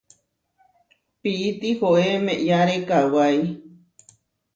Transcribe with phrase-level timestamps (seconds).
[1.21, 3.37] Pií tihoé meʼyáre kawái.